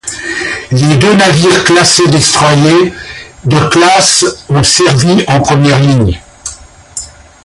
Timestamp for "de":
3.45-3.69